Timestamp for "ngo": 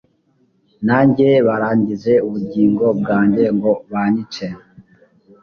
3.55-3.71